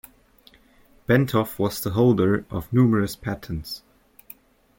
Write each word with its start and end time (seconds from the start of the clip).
Bentov 1.07 1.59
was 1.59 1.79
the 1.79 1.91
holder 1.91 2.43
of 2.49 2.73
numerous 2.73 3.15
patents. 3.15 3.83